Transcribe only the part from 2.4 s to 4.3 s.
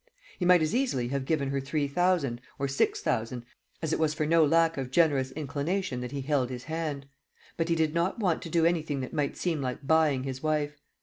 or six thousand, as it was for